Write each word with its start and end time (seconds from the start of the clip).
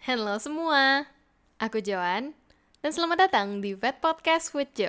Halo 0.00 0.40
semua, 0.40 1.04
aku 1.60 1.84
Joan, 1.84 2.32
dan 2.80 2.88
selamat 2.88 3.28
datang 3.28 3.60
di 3.60 3.76
Vet 3.76 4.00
Podcast 4.00 4.56
with 4.56 4.72
Jo. 4.72 4.88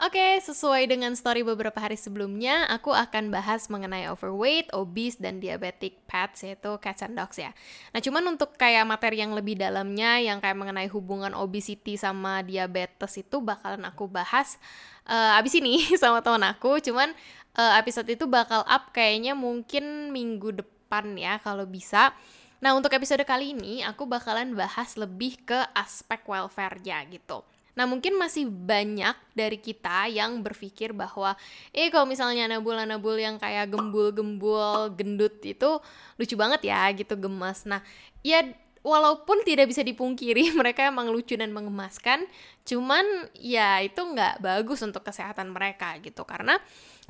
Oke, 0.00 0.40
sesuai 0.40 0.88
dengan 0.88 1.12
story 1.12 1.44
beberapa 1.44 1.76
hari 1.76 2.00
sebelumnya, 2.00 2.64
aku 2.72 2.96
akan 2.96 3.28
bahas 3.28 3.68
mengenai 3.68 4.08
overweight, 4.08 4.72
obese, 4.72 5.20
dan 5.20 5.36
diabetic 5.36 6.00
pets, 6.08 6.48
yaitu 6.48 6.72
cats 6.80 7.04
and 7.04 7.12
dogs 7.12 7.36
ya. 7.36 7.52
Nah, 7.92 8.00
cuman 8.00 8.24
untuk 8.32 8.56
kayak 8.56 8.88
materi 8.88 9.20
yang 9.20 9.36
lebih 9.36 9.60
dalamnya, 9.60 10.16
yang 10.16 10.40
kayak 10.40 10.56
mengenai 10.56 10.88
hubungan 10.88 11.36
obesity 11.36 12.00
sama 12.00 12.40
diabetes 12.40 13.20
itu 13.20 13.44
bakalan 13.44 13.84
aku 13.84 14.08
bahas 14.08 14.56
uh, 15.04 15.36
abis 15.36 15.60
ini 15.60 15.84
sama 16.00 16.24
teman 16.24 16.48
aku. 16.48 16.80
Cuman 16.80 17.12
uh, 17.56 17.74
episode 17.78 18.10
itu 18.10 18.26
bakal 18.28 18.62
up 18.66 18.92
kayaknya 18.94 19.34
mungkin 19.34 20.14
minggu 20.14 20.60
depan 20.62 21.14
ya, 21.16 21.38
kalau 21.42 21.64
bisa. 21.64 22.14
Nah, 22.60 22.76
untuk 22.76 22.92
episode 22.92 23.24
kali 23.24 23.56
ini, 23.56 23.80
aku 23.80 24.04
bakalan 24.04 24.52
bahas 24.52 24.98
lebih 25.00 25.40
ke 25.48 25.58
aspek 25.72 26.20
welfare-nya 26.28 27.00
gitu. 27.08 27.40
Nah, 27.72 27.88
mungkin 27.88 28.18
masih 28.20 28.50
banyak 28.50 29.16
dari 29.32 29.56
kita 29.56 30.10
yang 30.12 30.44
berpikir 30.44 30.92
bahwa, 30.92 31.32
eh 31.72 31.88
kalau 31.88 32.04
misalnya 32.04 32.50
nabul-nabul 32.50 33.16
yang 33.16 33.40
kayak 33.40 33.72
gembul-gembul, 33.72 34.92
gendut 34.92 35.40
itu 35.40 35.80
lucu 36.20 36.34
banget 36.36 36.68
ya, 36.68 36.84
gitu 36.92 37.16
gemas. 37.16 37.64
Nah, 37.64 37.80
ya 38.20 38.44
walaupun 38.80 39.44
tidak 39.44 39.68
bisa 39.68 39.84
dipungkiri 39.84 40.52
mereka 40.60 40.88
emang 40.88 41.12
lucu 41.12 41.36
dan 41.36 41.52
mengemaskan, 41.52 42.24
cuman 42.64 43.04
ya 43.36 43.80
itu 43.84 44.00
nggak 44.00 44.40
bagus 44.40 44.80
untuk 44.84 45.04
kesehatan 45.04 45.52
mereka 45.52 45.96
gitu. 46.00 46.24
Karena 46.24 46.56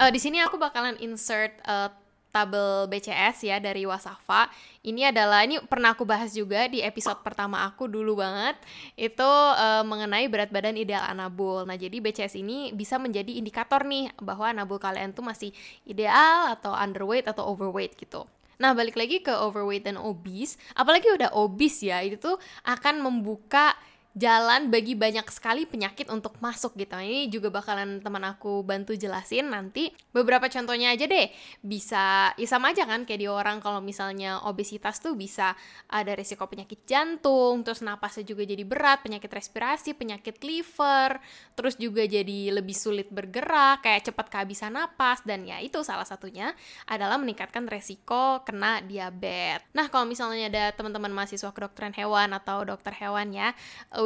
uh, 0.00 0.10
di 0.10 0.20
sini 0.20 0.40
aku 0.40 0.56
bakalan 0.56 0.96
insert 1.00 1.56
uh, 1.68 1.92
tabel 2.28 2.86
BCS 2.86 3.48
ya 3.48 3.56
dari 3.58 3.88
Wasafa. 3.88 4.52
Ini 4.84 5.10
adalah 5.10 5.42
ini 5.44 5.58
pernah 5.64 5.96
aku 5.96 6.04
bahas 6.04 6.32
juga 6.36 6.68
di 6.68 6.84
episode 6.84 7.20
pertama 7.24 7.64
aku 7.66 7.88
dulu 7.88 8.20
banget 8.20 8.56
itu 8.94 9.26
uh, 9.56 9.82
mengenai 9.82 10.28
berat 10.30 10.52
badan 10.52 10.76
ideal 10.76 11.02
anabul. 11.02 11.64
Nah, 11.64 11.74
jadi 11.74 11.98
BCS 11.98 12.38
ini 12.38 12.70
bisa 12.76 13.00
menjadi 13.00 13.34
indikator 13.34 13.82
nih 13.84 14.12
bahwa 14.20 14.48
anabul 14.48 14.78
kalian 14.78 15.16
tuh 15.16 15.24
masih 15.24 15.50
ideal 15.88 16.52
atau 16.54 16.72
underweight 16.72 17.26
atau 17.26 17.48
overweight 17.48 17.96
gitu. 17.98 18.28
Nah, 18.58 18.74
balik 18.74 18.98
lagi 18.98 19.22
ke 19.22 19.30
overweight 19.30 19.86
dan 19.86 19.94
obese, 19.94 20.58
apalagi 20.74 21.06
udah 21.14 21.30
obese 21.38 21.86
ya, 21.86 22.02
itu 22.02 22.18
tuh 22.18 22.36
akan 22.66 22.98
membuka 22.98 23.78
jalan 24.18 24.74
bagi 24.74 24.98
banyak 24.98 25.24
sekali 25.30 25.62
penyakit 25.62 26.10
untuk 26.10 26.34
masuk 26.42 26.74
gitu. 26.74 26.98
Ini 26.98 27.30
juga 27.30 27.54
bakalan 27.54 28.02
teman 28.02 28.26
aku 28.26 28.66
bantu 28.66 28.98
jelasin 28.98 29.54
nanti. 29.54 29.94
Beberapa 30.10 30.50
contohnya 30.50 30.90
aja 30.90 31.06
deh. 31.06 31.30
Bisa 31.62 32.34
ya 32.34 32.48
sama 32.50 32.74
aja 32.74 32.82
kan 32.84 33.06
kayak 33.06 33.20
di 33.22 33.28
orang 33.30 33.62
kalau 33.62 33.78
misalnya 33.78 34.42
obesitas 34.42 34.98
tuh 34.98 35.14
bisa 35.14 35.54
ada 35.86 36.18
risiko 36.18 36.50
penyakit 36.50 36.82
jantung, 36.82 37.62
terus 37.62 37.78
napasnya 37.80 38.26
juga 38.26 38.42
jadi 38.42 38.66
berat, 38.66 39.06
penyakit 39.06 39.30
respirasi, 39.30 39.94
penyakit 39.94 40.42
liver, 40.42 41.22
terus 41.54 41.78
juga 41.78 42.02
jadi 42.02 42.50
lebih 42.50 42.74
sulit 42.74 43.06
bergerak, 43.14 43.86
kayak 43.86 44.10
cepat 44.10 44.26
kehabisan 44.34 44.74
napas 44.74 45.22
dan 45.22 45.46
ya 45.46 45.62
itu 45.62 45.78
salah 45.86 46.04
satunya 46.04 46.50
adalah 46.90 47.16
meningkatkan 47.22 47.70
resiko 47.70 48.42
kena 48.42 48.82
diabetes. 48.82 49.62
Nah, 49.76 49.86
kalau 49.92 50.08
misalnya 50.10 50.50
ada 50.50 50.64
teman-teman 50.74 51.14
mahasiswa 51.14 51.54
kedokteran 51.54 51.94
hewan 51.94 52.34
atau 52.34 52.66
dokter 52.66 52.90
hewan 52.98 53.30
ya, 53.30 53.54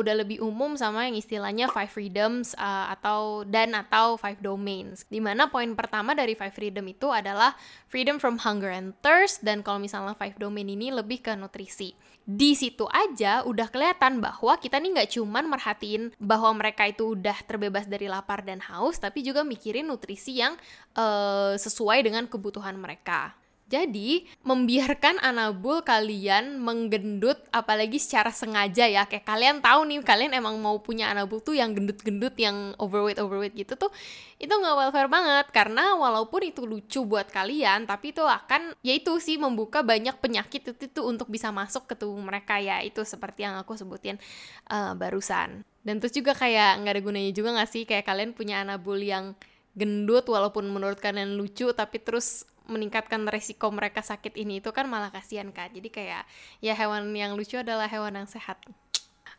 udah 0.02 0.26
lebih 0.26 0.42
umum 0.42 0.74
sama 0.74 1.06
yang 1.06 1.16
istilahnya 1.16 1.70
five 1.70 1.88
freedoms 1.88 2.52
uh, 2.58 2.90
atau 2.92 3.46
dan 3.46 3.72
atau 3.72 4.18
five 4.18 4.42
domains. 4.42 5.06
Di 5.06 5.22
mana 5.22 5.48
poin 5.48 5.72
pertama 5.78 6.12
dari 6.12 6.34
five 6.34 6.52
freedom 6.52 6.84
itu 6.90 7.08
adalah 7.08 7.54
freedom 7.86 8.18
from 8.18 8.42
hunger 8.42 8.68
and 8.68 8.92
thirst 9.00 9.40
dan 9.46 9.62
kalau 9.62 9.78
misalnya 9.78 10.12
five 10.18 10.34
domain 10.36 10.66
ini 10.66 10.90
lebih 10.90 11.22
ke 11.22 11.32
nutrisi. 11.38 11.94
Di 12.22 12.54
situ 12.54 12.86
aja 12.86 13.42
udah 13.42 13.66
kelihatan 13.66 14.22
bahwa 14.22 14.54
kita 14.54 14.78
nih 14.78 14.94
nggak 14.94 15.10
cuman 15.18 15.44
merhatiin 15.50 16.14
bahwa 16.22 16.54
mereka 16.54 16.86
itu 16.86 17.18
udah 17.18 17.34
terbebas 17.42 17.90
dari 17.90 18.06
lapar 18.06 18.46
dan 18.46 18.62
haus, 18.62 19.02
tapi 19.02 19.26
juga 19.26 19.42
mikirin 19.42 19.90
nutrisi 19.90 20.38
yang 20.38 20.54
uh, 20.94 21.58
sesuai 21.58 22.06
dengan 22.06 22.30
kebutuhan 22.30 22.78
mereka. 22.78 23.34
Jadi, 23.72 24.28
membiarkan 24.44 25.16
anabul 25.24 25.80
kalian 25.80 26.60
menggendut 26.60 27.40
apalagi 27.48 27.96
secara 27.96 28.28
sengaja 28.28 28.84
ya. 28.84 29.08
Kayak 29.08 29.24
kalian 29.24 29.56
tahu 29.64 29.88
nih, 29.88 30.04
kalian 30.04 30.36
emang 30.36 30.60
mau 30.60 30.76
punya 30.84 31.08
anabul 31.08 31.40
tuh 31.40 31.56
yang 31.56 31.72
gendut-gendut, 31.72 32.36
yang 32.36 32.76
overweight-overweight 32.76 33.56
gitu 33.56 33.72
tuh, 33.80 33.88
itu 34.36 34.52
nggak 34.52 34.76
welfare 34.76 35.08
banget. 35.08 35.48
Karena 35.56 35.96
walaupun 35.96 36.44
itu 36.44 36.68
lucu 36.68 37.00
buat 37.08 37.32
kalian, 37.32 37.88
tapi 37.88 38.12
itu 38.12 38.20
akan, 38.20 38.76
ya 38.84 38.92
itu 38.92 39.16
sih 39.16 39.40
membuka 39.40 39.80
banyak 39.80 40.20
penyakit 40.20 40.76
itu, 40.76 40.92
itu 40.92 41.00
untuk 41.00 41.32
bisa 41.32 41.48
masuk 41.48 41.88
ke 41.88 41.96
tubuh 41.96 42.20
mereka 42.20 42.60
ya. 42.60 42.84
Itu 42.84 43.08
seperti 43.08 43.48
yang 43.48 43.56
aku 43.56 43.72
sebutin 43.72 44.20
uh, 44.68 44.92
barusan. 44.92 45.64
Dan 45.80 45.96
terus 45.96 46.12
juga 46.12 46.36
kayak 46.36 46.84
nggak 46.84 46.92
ada 46.92 47.02
gunanya 47.02 47.32
juga 47.32 47.56
nggak 47.56 47.70
sih 47.72 47.82
kayak 47.88 48.04
kalian 48.04 48.36
punya 48.36 48.60
anabul 48.62 49.00
yang 49.00 49.32
gendut 49.72 50.28
walaupun 50.28 50.68
menurut 50.68 51.00
kalian 51.00 51.36
lucu 51.40 51.72
tapi 51.72 52.00
terus 52.00 52.44
meningkatkan 52.68 53.26
resiko 53.26 53.72
mereka 53.74 54.04
sakit 54.04 54.38
ini 54.38 54.62
itu 54.62 54.70
kan 54.70 54.86
malah 54.86 55.10
kasihan 55.10 55.50
kan 55.50 55.72
jadi 55.72 55.88
kayak 55.88 56.22
ya 56.62 56.74
hewan 56.78 57.10
yang 57.12 57.34
lucu 57.34 57.58
adalah 57.58 57.90
hewan 57.90 58.22
yang 58.22 58.28
sehat 58.28 58.60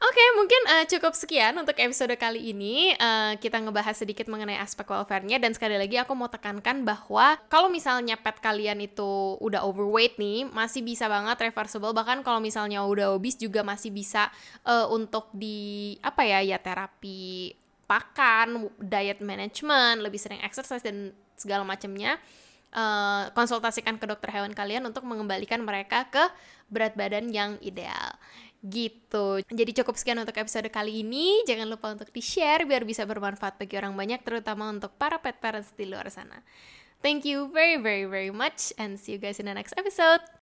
Oke, 0.03 0.19
okay, 0.19 0.29
mungkin 0.35 0.61
uh, 0.67 0.83
cukup 0.83 1.15
sekian 1.15 1.55
untuk 1.55 1.79
episode 1.79 2.11
kali 2.19 2.51
ini. 2.51 2.91
Uh, 2.99 3.39
kita 3.39 3.55
ngebahas 3.55 3.95
sedikit 3.95 4.27
mengenai 4.27 4.59
aspek 4.59 4.83
welfare-nya 4.83 5.39
dan 5.39 5.55
sekali 5.55 5.79
lagi 5.79 5.95
aku 5.95 6.11
mau 6.11 6.27
tekankan 6.27 6.83
bahwa 6.83 7.39
kalau 7.47 7.71
misalnya 7.71 8.19
pet 8.19 8.35
kalian 8.43 8.83
itu 8.83 9.39
udah 9.39 9.63
overweight 9.63 10.19
nih, 10.19 10.43
masih 10.51 10.83
bisa 10.83 11.07
banget 11.07 11.47
reversible. 11.47 11.95
Bahkan 11.95 12.19
kalau 12.27 12.43
misalnya 12.43 12.83
udah 12.83 13.15
obese 13.15 13.39
juga 13.39 13.63
masih 13.63 13.95
bisa 13.95 14.27
uh, 14.67 14.91
untuk 14.91 15.31
di 15.31 15.95
apa 16.03 16.27
ya 16.27 16.43
ya 16.43 16.59
terapi 16.59 17.55
pakan, 17.93 18.73
diet 18.81 19.21
management, 19.21 20.01
lebih 20.01 20.17
sering 20.17 20.41
exercise 20.41 20.81
dan 20.81 21.13
segala 21.37 21.61
macamnya 21.61 22.17
uh, 22.73 23.29
konsultasikan 23.37 24.01
ke 24.01 24.05
dokter 24.09 24.33
hewan 24.33 24.51
kalian 24.57 24.83
untuk 24.89 25.05
mengembalikan 25.05 25.61
mereka 25.61 26.09
ke 26.09 26.25
berat 26.73 26.97
badan 26.97 27.29
yang 27.29 27.61
ideal 27.61 28.17
gitu. 28.63 29.43
Jadi 29.43 29.71
cukup 29.83 29.99
sekian 29.99 30.23
untuk 30.23 30.39
episode 30.39 30.71
kali 30.71 31.03
ini. 31.03 31.43
Jangan 31.43 31.67
lupa 31.67 31.91
untuk 31.91 32.07
di-share 32.15 32.63
biar 32.63 32.87
bisa 32.87 33.03
bermanfaat 33.03 33.59
bagi 33.59 33.75
orang 33.75 33.91
banyak 33.91 34.23
terutama 34.23 34.71
untuk 34.71 34.95
para 34.95 35.19
pet 35.19 35.37
parents 35.43 35.75
di 35.75 35.83
luar 35.83 36.07
sana. 36.07 36.39
Thank 37.03 37.27
you 37.27 37.51
very 37.51 37.75
very 37.75 38.07
very 38.07 38.31
much 38.31 38.71
and 38.79 38.95
see 38.95 39.19
you 39.19 39.19
guys 39.19 39.37
in 39.43 39.51
the 39.51 39.55
next 39.55 39.75
episode. 39.75 40.42